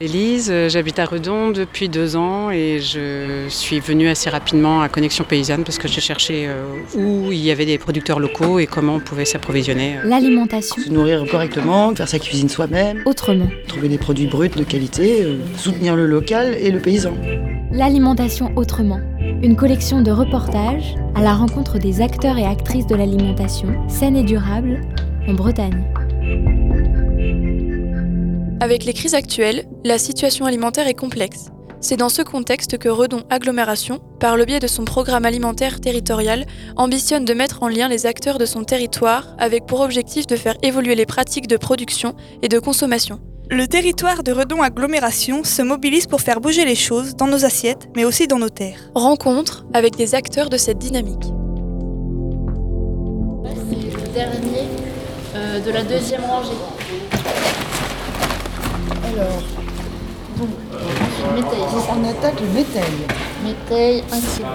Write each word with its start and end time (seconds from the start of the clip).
Élise, 0.00 0.48
euh, 0.50 0.68
j'habite 0.68 0.98
à 0.98 1.04
Redon 1.04 1.52
depuis 1.52 1.88
deux 1.88 2.16
ans 2.16 2.50
et 2.50 2.80
je 2.80 3.46
suis 3.48 3.78
venue 3.78 4.08
assez 4.08 4.28
rapidement 4.28 4.82
à 4.82 4.88
Connexion 4.88 5.22
Paysanne 5.22 5.62
parce 5.62 5.78
que 5.78 5.86
je 5.86 6.00
cherchais 6.00 6.46
euh, 6.48 6.64
où 6.96 7.30
il 7.30 7.38
y 7.38 7.52
avait 7.52 7.64
des 7.64 7.78
producteurs 7.78 8.18
locaux 8.18 8.58
et 8.58 8.66
comment 8.66 8.96
on 8.96 8.98
pouvait 8.98 9.24
s'approvisionner. 9.24 9.98
L'alimentation. 10.02 10.82
Se 10.82 10.90
nourrir 10.90 11.24
correctement, 11.30 11.94
faire 11.94 12.08
sa 12.08 12.18
cuisine 12.18 12.48
soi-même. 12.48 13.02
Autrement. 13.06 13.46
Trouver 13.68 13.88
des 13.88 13.98
produits 13.98 14.26
bruts 14.26 14.48
de 14.48 14.64
qualité, 14.64 15.22
euh, 15.22 15.38
soutenir 15.56 15.94
le 15.94 16.06
local 16.06 16.56
et 16.58 16.72
le 16.72 16.80
paysan. 16.80 17.14
L'alimentation 17.70 18.50
autrement. 18.56 18.98
Une 19.20 19.54
collection 19.54 20.02
de 20.02 20.10
reportages 20.10 20.96
à 21.14 21.22
la 21.22 21.34
rencontre 21.34 21.78
des 21.78 22.00
acteurs 22.00 22.36
et 22.36 22.44
actrices 22.44 22.88
de 22.88 22.96
l'alimentation 22.96 23.68
saine 23.88 24.16
et 24.16 24.24
durable 24.24 24.80
en 25.28 25.34
Bretagne. 25.34 25.84
Avec 28.64 28.86
les 28.86 28.94
crises 28.94 29.12
actuelles, 29.12 29.66
la 29.84 29.98
situation 29.98 30.46
alimentaire 30.46 30.88
est 30.88 30.94
complexe. 30.94 31.50
C'est 31.80 31.98
dans 31.98 32.08
ce 32.08 32.22
contexte 32.22 32.78
que 32.78 32.88
Redon 32.88 33.22
Agglomération, 33.28 34.00
par 34.18 34.38
le 34.38 34.46
biais 34.46 34.58
de 34.58 34.66
son 34.66 34.86
programme 34.86 35.26
alimentaire 35.26 35.82
territorial, 35.82 36.46
ambitionne 36.76 37.26
de 37.26 37.34
mettre 37.34 37.62
en 37.62 37.68
lien 37.68 37.88
les 37.88 38.06
acteurs 38.06 38.38
de 38.38 38.46
son 38.46 38.64
territoire 38.64 39.36
avec 39.36 39.66
pour 39.66 39.80
objectif 39.80 40.26
de 40.26 40.34
faire 40.34 40.56
évoluer 40.62 40.94
les 40.94 41.04
pratiques 41.04 41.46
de 41.46 41.58
production 41.58 42.14
et 42.40 42.48
de 42.48 42.58
consommation. 42.58 43.20
Le 43.50 43.66
territoire 43.66 44.22
de 44.22 44.32
Redon 44.32 44.62
Agglomération 44.62 45.44
se 45.44 45.60
mobilise 45.60 46.06
pour 46.06 46.22
faire 46.22 46.40
bouger 46.40 46.64
les 46.64 46.74
choses 46.74 47.16
dans 47.16 47.26
nos 47.26 47.44
assiettes, 47.44 47.90
mais 47.94 48.06
aussi 48.06 48.28
dans 48.28 48.38
nos 48.38 48.48
terres. 48.48 48.90
Rencontre 48.94 49.66
avec 49.74 49.94
des 49.96 50.14
acteurs 50.14 50.48
de 50.48 50.56
cette 50.56 50.78
dynamique. 50.78 51.24
C'est 53.44 54.00
le 54.00 54.08
dernier 54.14 54.68
euh, 55.34 55.60
de 55.60 55.70
la 55.70 55.82
deuxième 55.82 56.24
rangée. 56.24 56.56
Alors, 58.90 59.42
on 61.90 62.04
attaque 62.08 62.40
le 62.40 62.48
métail. 62.48 63.33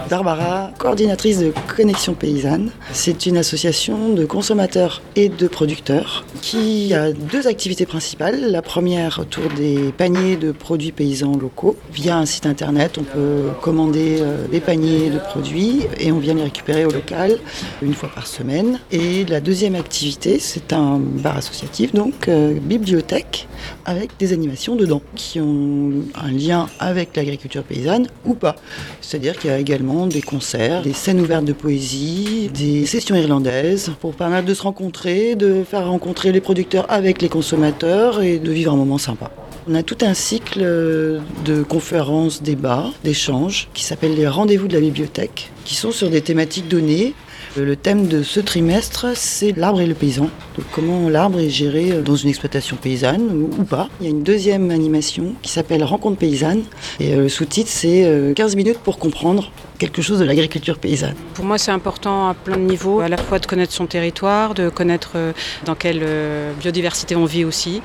Barbara, 0.09 0.71
coordinatrice 0.77 1.39
de 1.39 1.53
Connexion 1.75 2.13
Paysanne. 2.13 2.71
C'est 2.91 3.25
une 3.25 3.37
association 3.37 4.09
de 4.09 4.25
consommateurs 4.25 5.01
et 5.15 5.29
de 5.29 5.47
producteurs 5.47 6.25
qui 6.41 6.93
a 6.93 7.11
deux 7.11 7.47
activités 7.47 7.85
principales. 7.85 8.51
La 8.51 8.61
première 8.61 9.19
autour 9.19 9.49
des 9.55 9.93
paniers 9.97 10.37
de 10.37 10.51
produits 10.51 10.91
paysans 10.91 11.37
locaux. 11.37 11.75
Via 11.93 12.17
un 12.17 12.25
site 12.25 12.45
internet, 12.45 12.97
on 12.97 13.03
peut 13.03 13.49
commander 13.61 14.17
euh, 14.21 14.47
des 14.47 14.59
paniers 14.59 15.09
de 15.09 15.19
produits 15.19 15.83
et 15.99 16.11
on 16.11 16.19
vient 16.19 16.33
les 16.33 16.43
récupérer 16.43 16.85
au 16.85 16.91
local 16.91 17.37
une 17.81 17.93
fois 17.93 18.09
par 18.09 18.27
semaine. 18.27 18.79
Et 18.91 19.25
la 19.25 19.39
deuxième 19.39 19.75
activité, 19.75 20.39
c'est 20.39 20.73
un 20.73 20.97
bar 20.99 21.37
associatif, 21.37 21.93
donc 21.93 22.27
euh, 22.27 22.53
bibliothèque, 22.59 23.47
avec 23.85 24.11
des 24.17 24.33
animations 24.33 24.75
dedans 24.75 25.01
qui 25.15 25.39
ont 25.39 25.91
un 26.15 26.31
lien 26.31 26.67
avec 26.79 27.15
l'agriculture 27.15 27.63
paysanne 27.63 28.07
ou 28.25 28.33
pas. 28.33 28.55
C'est-à-dire 29.01 29.37
qu'il 29.37 29.49
y 29.49 29.53
a 29.53 29.57
également 29.57 30.07
des 30.07 30.21
concerts, 30.21 30.83
des 30.83 30.93
scènes 30.93 31.19
ouvertes 31.19 31.45
de 31.45 31.53
poésie, 31.53 32.49
des 32.53 32.85
sessions 32.85 33.15
irlandaises 33.15 33.91
pour 33.99 34.13
permettre 34.13 34.45
de 34.45 34.53
se 34.53 34.61
rencontrer, 34.61 35.35
de 35.35 35.63
faire 35.63 35.87
rencontrer 35.87 36.31
les 36.31 36.41
producteurs 36.41 36.85
avec 36.89 37.21
les 37.21 37.29
consommateurs 37.29 38.21
et 38.21 38.39
de 38.39 38.51
vivre 38.51 38.71
un 38.73 38.75
moment 38.75 38.97
sympa. 38.97 39.31
On 39.67 39.75
a 39.75 39.83
tout 39.83 39.97
un 40.01 40.13
cycle 40.13 40.61
de 40.61 41.63
conférences, 41.63 42.41
débats, 42.41 42.91
d'échanges 43.03 43.67
qui 43.73 43.83
s'appelle 43.83 44.15
les 44.15 44.27
rendez-vous 44.27 44.67
de 44.67 44.73
la 44.73 44.79
bibliothèque, 44.79 45.51
qui 45.65 45.75
sont 45.75 45.91
sur 45.91 46.09
des 46.09 46.21
thématiques 46.21 46.67
données. 46.67 47.13
Le 47.57 47.75
thème 47.75 48.07
de 48.07 48.21
ce 48.21 48.39
trimestre, 48.39 49.07
c'est 49.15 49.57
l'arbre 49.57 49.81
et 49.81 49.87
le 49.87 49.95
paysan. 49.95 50.29
Donc 50.55 50.65
comment 50.71 51.09
l'arbre 51.09 51.39
est 51.39 51.49
géré 51.49 52.01
dans 52.03 52.15
une 52.15 52.29
exploitation 52.29 52.77
paysanne 52.77 53.47
ou, 53.57 53.63
pas. 53.63 53.89
Il 53.99 54.05
y 54.05 54.07
a 54.07 54.11
une 54.11 54.23
deuxième 54.23 54.69
animation 54.69 55.33
qui 55.41 55.51
s'appelle 55.51 55.83
Rencontre 55.83 56.17
paysanne. 56.17 56.63
Et 56.99 57.13
euh, 57.13 57.23
le 57.23 57.29
sous-titre, 57.29 57.69
c'est 57.71 58.05
euh, 58.05 58.33
15 58.33 58.55
minutes 58.55 58.77
pour 58.77 58.99
comprendre 58.99 59.51
quelque 59.79 60.01
chose 60.01 60.19
de 60.19 60.25
l'agriculture 60.25 60.77
paysanne. 60.77 61.15
Pour 61.33 61.45
moi, 61.45 61.57
c'est 61.57 61.71
important 61.71 62.27
à 62.29 62.33
plein 62.33 62.57
de 62.57 62.61
niveaux, 62.61 62.99
à 62.99 63.07
la 63.07 63.17
fois 63.17 63.39
de 63.39 63.45
connaître 63.45 63.73
son 63.73 63.87
territoire, 63.87 64.53
de 64.53 64.69
connaître 64.69 65.13
euh, 65.15 65.31
dans 65.65 65.73
quelle 65.73 66.01
euh, 66.03 66.53
biodiversité 66.53 67.15
on 67.15 67.25
vit 67.25 67.45
aussi, 67.45 67.81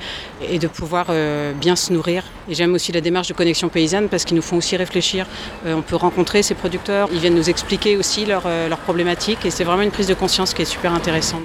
et 0.50 0.58
de 0.58 0.66
pouvoir 0.66 1.06
euh, 1.10 1.52
bien 1.52 1.76
se 1.76 1.92
nourrir. 1.92 2.24
Et 2.48 2.54
j'aime 2.54 2.74
aussi 2.74 2.92
la 2.92 3.00
démarche 3.00 3.28
de 3.28 3.34
connexion 3.34 3.68
paysanne 3.68 4.08
parce 4.08 4.24
qu'ils 4.24 4.36
nous 4.36 4.42
font 4.42 4.56
aussi 4.56 4.76
réfléchir. 4.76 5.26
Euh, 5.66 5.74
on 5.74 5.82
peut 5.82 5.96
rencontrer 5.96 6.42
ces 6.42 6.54
producteurs, 6.54 7.08
ils 7.12 7.18
viennent 7.18 7.34
nous 7.34 7.48
expliquer 7.48 7.96
aussi 7.96 8.26
leurs 8.26 8.46
euh, 8.46 8.68
leurs 8.68 8.78
problématiques, 8.78 9.44
c'est 9.54 9.62
vraiment 9.62 9.82
une 9.82 9.92
prise 9.92 10.08
de 10.08 10.14
conscience 10.14 10.52
qui 10.52 10.62
est 10.62 10.64
super 10.64 10.92
intéressante. 10.92 11.44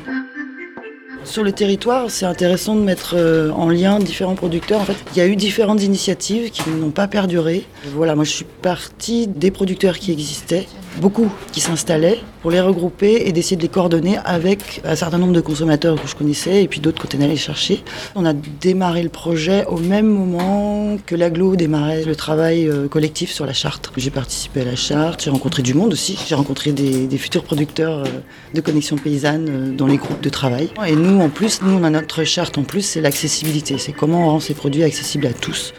Sur 1.25 1.43
le 1.43 1.51
territoire, 1.51 2.09
c'est 2.09 2.25
intéressant 2.25 2.75
de 2.75 2.81
mettre 2.81 3.13
euh, 3.15 3.51
en 3.51 3.69
lien 3.69 3.99
différents 3.99 4.33
producteurs. 4.33 4.81
Il 5.13 5.19
y 5.19 5.21
a 5.21 5.27
eu 5.27 5.35
différentes 5.35 5.83
initiatives 5.83 6.49
qui 6.49 6.67
n'ont 6.71 6.89
pas 6.89 7.07
perduré. 7.07 7.65
Voilà, 7.93 8.15
moi 8.15 8.23
je 8.23 8.31
suis 8.31 8.45
partie 8.63 9.27
des 9.27 9.51
producteurs 9.51 9.99
qui 9.99 10.11
existaient, 10.11 10.65
beaucoup 10.97 11.31
qui 11.51 11.61
s'installaient, 11.61 12.19
pour 12.41 12.51
les 12.51 12.61
regrouper 12.61 13.23
et 13.25 13.31
d'essayer 13.31 13.57
de 13.57 13.61
les 13.61 13.69
coordonner 13.69 14.17
avec 14.23 14.81
un 14.85 14.95
certain 14.95 15.17
nombre 15.17 15.33
de 15.33 15.41
consommateurs 15.41 16.01
que 16.01 16.07
je 16.07 16.15
connaissais 16.15 16.63
et 16.63 16.67
puis 16.67 16.79
d'autres 16.79 17.07
qu'on 17.07 17.21
allé 17.21 17.35
chercher. 17.35 17.83
On 18.15 18.25
a 18.25 18.33
démarré 18.33 19.03
le 19.03 19.09
projet 19.09 19.65
au 19.65 19.77
même 19.77 20.07
moment 20.07 20.97
que 21.05 21.15
l'aglo 21.15 21.55
démarrait 21.55 22.03
le 22.05 22.15
travail 22.15 22.67
euh, 22.67 22.87
collectif 22.87 23.31
sur 23.31 23.45
la 23.45 23.53
charte. 23.53 23.91
J'ai 23.97 24.11
participé 24.11 24.61
à 24.61 24.65
la 24.65 24.75
charte, 24.75 25.23
j'ai 25.23 25.29
rencontré 25.29 25.61
du 25.63 25.73
monde 25.73 25.93
aussi. 25.93 26.17
J'ai 26.27 26.35
rencontré 26.35 26.71
des, 26.71 27.07
des 27.07 27.17
futurs 27.17 27.43
producteurs 27.43 27.99
euh, 27.99 28.05
de 28.53 28.61
connexion 28.61 28.95
paysanne 28.95 29.47
euh, 29.49 29.75
dans 29.75 29.87
les 29.87 29.97
groupes 29.97 30.21
de 30.21 30.29
travail. 30.29 30.69
Et 30.87 30.95
nous, 30.95 31.19
en 31.21 31.29
plus, 31.29 31.61
nous, 31.61 31.77
on 31.77 31.83
a 31.83 31.89
notre 31.89 32.23
charte 32.23 32.57
en 32.57 32.63
plus, 32.63 32.81
c'est 32.81 33.01
l'accessibilité. 33.01 33.77
C'est 33.77 33.91
comment 33.91 34.27
on 34.27 34.29
rend 34.31 34.39
ces 34.39 34.53
produits 34.53 34.83
accessibles 34.83 35.27
à 35.27 35.33
tous. 35.33 35.73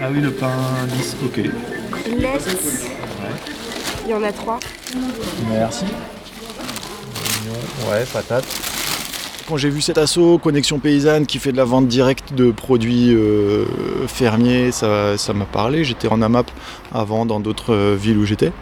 Ah 0.00 0.08
oui, 0.12 0.20
le 0.20 0.30
pain 0.30 0.52
lisse, 0.96 1.16
ok. 1.24 1.40
Let's. 2.18 3.07
Il 4.08 4.12
y 4.12 4.14
en 4.14 4.22
a 4.22 4.32
trois. 4.32 4.58
Merci. 5.50 5.84
Ouais, 7.86 8.06
patate. 8.10 8.77
Quand 9.48 9.56
j'ai 9.56 9.70
vu 9.70 9.80
cet 9.80 9.96
assaut 9.96 10.36
Connexion 10.36 10.78
Paysanne 10.78 11.24
qui 11.24 11.38
fait 11.38 11.52
de 11.52 11.56
la 11.56 11.64
vente 11.64 11.88
directe 11.88 12.34
de 12.34 12.50
produits 12.50 13.14
euh, 13.14 13.64
fermiers, 14.06 14.72
ça 14.72 15.16
ça 15.16 15.32
m'a 15.32 15.46
parlé. 15.46 15.84
J'étais 15.84 16.06
en 16.06 16.20
AMAP 16.20 16.50
avant 16.92 17.24
dans 17.24 17.40
d'autres 17.40 17.72
euh, 17.72 17.96
villes 17.98 18.18
où 18.18 18.26
j'étais. 18.26 18.52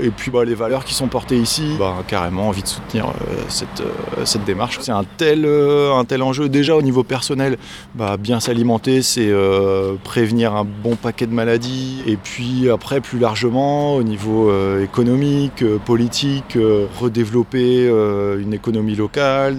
Et 0.00 0.10
puis 0.10 0.30
bah, 0.30 0.44
les 0.44 0.54
valeurs 0.54 0.84
qui 0.84 0.94
sont 0.94 1.08
portées 1.08 1.36
ici, 1.36 1.74
bah, 1.80 1.96
carrément 2.06 2.46
envie 2.46 2.62
de 2.62 2.68
soutenir 2.68 3.06
euh, 3.06 3.42
cette, 3.48 3.82
cette 4.24 4.44
démarche. 4.44 4.78
C'est 4.80 4.92
un 4.92 5.02
tel, 5.16 5.44
un 5.44 6.04
tel 6.04 6.22
enjeu 6.22 6.48
déjà 6.48 6.76
au 6.76 6.82
niveau 6.82 7.02
personnel. 7.02 7.58
Bah, 7.96 8.16
bien 8.16 8.38
s'alimenter, 8.38 9.02
c'est 9.02 9.32
prévenir 10.04 10.54
un 10.54 10.64
bon 10.64 10.94
paquet 10.94 11.26
de 11.26 11.34
maladies. 11.34 12.02
Et 12.06 12.16
puis 12.16 12.70
après, 12.70 13.00
plus 13.00 13.18
largement, 13.18 13.96
au 13.96 14.04
niveau 14.04 14.52
économique, 14.80 15.64
politique, 15.84 16.56
redévelopper 17.00 17.88
une 18.38 18.54
économie 18.54 18.94
locale, 18.94 19.56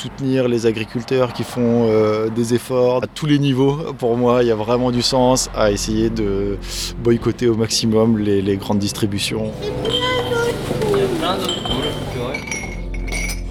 soutenir 0.00 0.48
les 0.48 0.64
agriculteurs 0.64 1.34
qui 1.34 1.44
font 1.44 1.86
euh, 1.90 2.30
des 2.30 2.54
efforts 2.54 3.04
à 3.04 3.06
tous 3.06 3.26
les 3.26 3.38
niveaux. 3.38 3.76
Pour 3.98 4.16
moi, 4.16 4.42
il 4.42 4.48
y 4.48 4.50
a 4.50 4.54
vraiment 4.54 4.90
du 4.90 5.02
sens 5.02 5.50
à 5.54 5.70
essayer 5.70 6.08
de 6.08 6.56
boycotter 7.04 7.48
au 7.48 7.54
maximum 7.54 8.18
les, 8.18 8.40
les 8.40 8.56
grandes 8.56 8.78
distributions. 8.78 9.52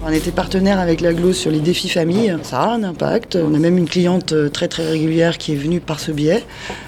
On 0.02 0.10
était 0.10 0.30
partenaire 0.30 0.80
avec 0.80 1.02
l'aglo 1.02 1.34
sur 1.34 1.50
les 1.50 1.60
défis 1.60 1.90
famille. 1.90 2.34
Ça 2.42 2.62
a 2.62 2.70
un 2.70 2.82
impact. 2.82 3.36
On 3.36 3.52
a 3.52 3.58
même 3.58 3.76
une 3.76 3.88
cliente 3.88 4.32
euh, 4.32 4.48
très 4.48 4.66
très 4.66 4.88
régulière 4.88 5.36
qui 5.36 5.52
est 5.52 5.56
venue 5.56 5.78
par 5.78 6.00
ce 6.00 6.10
biais. 6.10 6.42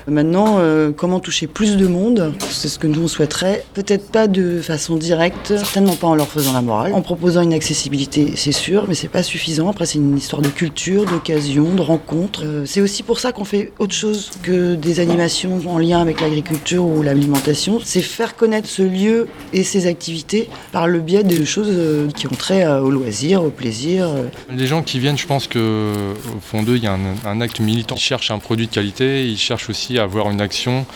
Maintenant, 0.08 0.56
euh, 0.60 0.92
comment 0.96 1.20
toucher 1.20 1.46
plus 1.46 1.76
de 1.76 1.86
monde? 1.86 2.32
C'est 2.48 2.68
ce 2.68 2.78
que 2.78 2.86
nous 2.86 3.02
on 3.02 3.08
souhaiterait. 3.08 3.66
Peut-être 3.74 4.10
pas 4.10 4.28
de 4.28 4.62
façon 4.62 4.96
directe, 4.96 5.48
certainement 5.48 5.94
pas 5.94 6.06
en 6.06 6.14
leur 6.14 6.28
faisant 6.28 6.54
la 6.54 6.62
morale. 6.62 6.94
En 6.94 7.02
proposant 7.02 7.42
une 7.42 7.52
accessibilité, 7.52 8.32
c'est 8.34 8.50
sûr, 8.50 8.86
mais 8.88 8.94
c'est 8.94 9.08
pas 9.08 9.22
suffisant. 9.22 9.68
Après, 9.68 9.84
c'est 9.84 9.98
une 9.98 10.16
histoire 10.16 10.40
de 10.40 10.48
culture, 10.48 11.04
d'occasion, 11.04 11.74
de 11.74 11.82
rencontre. 11.82 12.44
Euh, 12.46 12.64
c'est 12.64 12.80
aussi 12.80 13.02
pour 13.02 13.20
ça 13.20 13.32
qu'on 13.32 13.44
fait 13.44 13.72
autre 13.78 13.94
chose 13.94 14.30
que 14.42 14.74
des 14.74 15.00
animations 15.00 15.60
en 15.66 15.76
lien 15.76 16.00
avec 16.00 16.22
l'agriculture 16.22 16.86
ou 16.86 17.02
l'alimentation. 17.02 17.78
C'est 17.84 18.00
faire 18.00 18.36
connaître 18.36 18.68
ce 18.68 18.82
lieu 18.82 19.28
et 19.52 19.64
ses 19.64 19.86
activités 19.86 20.48
par 20.72 20.88
le 20.88 21.00
biais 21.00 21.24
de 21.24 21.44
choses 21.44 22.10
qui 22.14 22.26
ont 22.26 22.30
trait 22.30 22.66
au 22.66 22.90
loisir, 22.90 23.02
Les 24.50 24.66
gens 24.66 24.82
qui 24.82 24.98
viennent, 24.98 25.18
je 25.18 25.26
pense 25.26 25.46
que 25.46 26.14
au 26.34 26.40
fond 26.40 26.62
d'eux, 26.62 26.76
il 26.76 26.84
y 26.84 26.86
a 26.86 26.98
un, 27.24 27.40
acte 27.40 27.60
militant. 27.60 27.94
Ils 27.94 28.00
cherchent 28.00 28.30
un 28.30 28.38
produit 28.38 28.66
de 28.66 28.72
qualité, 28.72 29.26
ils 29.28 29.38
cherchent 29.38 29.70
aussi 29.70 29.98
à 29.98 30.04
avoir 30.04 30.30
une 30.30 30.40
action 30.40 30.86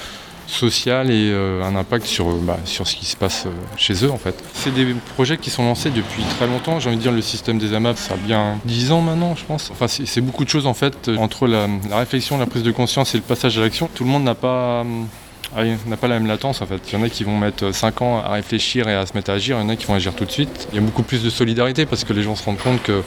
sociale 0.46 1.10
et 1.10 1.30
euh, 1.30 1.62
un 1.64 1.74
impact 1.76 2.06
sur, 2.06 2.28
euh, 2.28 2.40
bah, 2.40 2.58
sur 2.64 2.86
ce 2.86 2.94
qui 2.94 3.04
se 3.04 3.16
passe 3.16 3.46
euh, 3.46 3.50
chez 3.76 4.04
eux 4.04 4.10
en 4.10 4.16
fait. 4.16 4.34
C'est 4.54 4.72
des 4.72 4.94
projets 5.14 5.38
qui 5.38 5.50
sont 5.50 5.64
lancés 5.64 5.90
depuis 5.90 6.22
très 6.36 6.46
longtemps. 6.46 6.78
J'ai 6.78 6.88
envie 6.88 6.98
de 6.98 7.02
dire 7.02 7.12
le 7.12 7.20
système 7.20 7.58
des 7.58 7.74
AMAP, 7.74 7.96
ça 7.96 8.14
a 8.14 8.16
bien 8.16 8.58
10 8.64 8.92
ans 8.92 9.00
maintenant, 9.00 9.34
je 9.34 9.44
pense. 9.44 9.72
C'est 9.88 10.20
beaucoup 10.20 10.44
de 10.44 10.48
choses 10.48 10.66
en 10.66 10.74
fait 10.74 11.10
entre 11.18 11.46
la, 11.46 11.66
la 11.90 11.98
réflexion, 11.98 12.38
la 12.38 12.46
prise 12.46 12.62
de 12.62 12.70
conscience 12.70 13.14
et 13.14 13.18
le 13.18 13.24
passage 13.24 13.58
à 13.58 13.60
l'action. 13.60 13.88
Tout 13.92 14.04
le 14.04 14.10
monde 14.10 14.24
n'a 14.24 14.34
pas 14.34 14.82
hum, 14.82 15.08
ah 15.54 15.60
oui, 15.62 15.76
n'a 15.86 15.96
pas 15.96 16.08
la 16.08 16.18
même 16.18 16.26
latence 16.26 16.60
en 16.60 16.66
fait. 16.66 16.80
Il 16.90 16.98
y 16.98 17.00
en 17.00 17.04
a 17.04 17.08
qui 17.08 17.24
vont 17.24 17.36
mettre 17.36 17.72
5 17.72 18.02
ans 18.02 18.18
à 18.18 18.30
réfléchir 18.30 18.88
et 18.88 18.94
à 18.94 19.06
se 19.06 19.14
mettre 19.14 19.30
à 19.30 19.34
agir, 19.34 19.56
il 19.58 19.62
y 19.62 19.64
en 19.64 19.68
a 19.68 19.76
qui 19.76 19.86
vont 19.86 19.94
agir 19.94 20.14
tout 20.14 20.24
de 20.24 20.30
suite. 20.30 20.68
Il 20.72 20.76
y 20.76 20.78
a 20.78 20.82
beaucoup 20.82 21.02
plus 21.02 21.22
de 21.22 21.30
solidarité 21.30 21.86
parce 21.86 22.04
que 22.04 22.12
les 22.12 22.22
gens 22.22 22.34
se 22.34 22.44
rendent 22.44 22.58
compte 22.58 22.82
que 22.82 23.02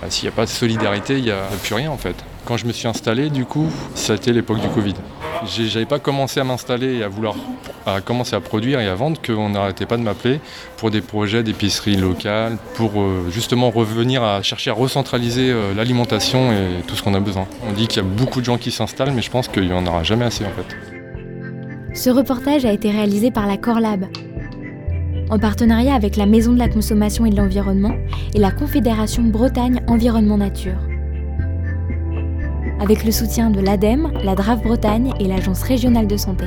bah, 0.00 0.08
s'il 0.08 0.24
n'y 0.24 0.32
a 0.32 0.36
pas 0.36 0.46
de 0.46 0.50
solidarité, 0.50 1.18
il 1.18 1.24
n'y 1.24 1.30
a 1.30 1.42
plus 1.62 1.74
rien 1.74 1.90
en 1.90 1.98
fait. 1.98 2.16
Quand 2.46 2.56
je 2.56 2.66
me 2.66 2.72
suis 2.72 2.88
installé, 2.88 3.28
du 3.28 3.44
coup, 3.44 3.68
ça 3.94 4.14
a 4.14 4.16
été 4.16 4.32
l'époque 4.32 4.60
du 4.60 4.68
Covid. 4.68 4.94
J'avais 5.46 5.86
pas 5.86 5.98
commencé 5.98 6.40
à 6.40 6.44
m'installer 6.44 6.96
et 6.96 7.02
à 7.02 7.08
vouloir 7.08 7.34
à 7.86 8.00
commencer 8.00 8.36
à 8.36 8.40
produire 8.40 8.80
et 8.80 8.88
à 8.88 8.94
vendre 8.94 9.20
qu'on 9.22 9.50
n'arrêtait 9.50 9.86
pas 9.86 9.96
de 9.96 10.02
m'appeler 10.02 10.40
pour 10.76 10.90
des 10.90 11.00
projets 11.00 11.42
d'épicerie 11.42 11.96
locale, 11.96 12.58
pour 12.74 13.00
euh, 13.00 13.28
justement 13.30 13.70
revenir 13.70 14.22
à 14.22 14.42
chercher 14.42 14.70
à 14.70 14.74
recentraliser 14.74 15.50
euh, 15.50 15.74
l'alimentation 15.74 16.52
et 16.52 16.82
tout 16.86 16.96
ce 16.96 17.02
qu'on 17.02 17.14
a 17.14 17.20
besoin. 17.20 17.46
On 17.68 17.72
dit 17.72 17.86
qu'il 17.86 18.02
y 18.02 18.06
a 18.06 18.08
beaucoup 18.08 18.40
de 18.40 18.46
gens 18.46 18.58
qui 18.58 18.70
s'installent, 18.70 19.12
mais 19.12 19.22
je 19.22 19.30
pense 19.30 19.48
qu'il 19.48 19.66
n'y 19.66 19.72
en 19.72 19.86
aura 19.86 20.02
jamais 20.02 20.24
assez 20.24 20.44
en 20.44 20.50
fait. 20.50 20.99
Ce 21.92 22.08
reportage 22.08 22.64
a 22.64 22.72
été 22.72 22.90
réalisé 22.90 23.30
par 23.30 23.46
la 23.46 23.56
Corlab, 23.56 24.06
en 25.28 25.38
partenariat 25.38 25.94
avec 25.94 26.16
la 26.16 26.26
Maison 26.26 26.52
de 26.52 26.58
la 26.58 26.68
Consommation 26.68 27.26
et 27.26 27.30
de 27.30 27.36
l'Environnement 27.36 27.94
et 28.34 28.38
la 28.38 28.52
Confédération 28.52 29.24
Bretagne 29.24 29.80
Environnement 29.88 30.38
Nature. 30.38 30.78
Avec 32.80 33.04
le 33.04 33.10
soutien 33.10 33.50
de 33.50 33.60
l'ADEME, 33.60 34.12
la 34.24 34.34
DRAF 34.34 34.62
Bretagne 34.62 35.12
et 35.18 35.26
l'Agence 35.26 35.62
régionale 35.62 36.06
de 36.06 36.16
santé. 36.16 36.46